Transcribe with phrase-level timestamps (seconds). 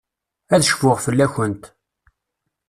[0.53, 1.63] Ad cfuɣ fell-akent.